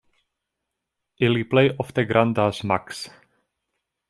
[1.27, 3.05] Ili plej ofte grandas maks.